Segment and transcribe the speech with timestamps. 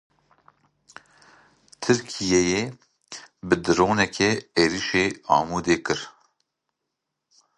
[1.81, 2.63] Tirkiyeyê
[3.47, 4.31] bi dronekê
[4.61, 6.01] êrişî Amûdê kir.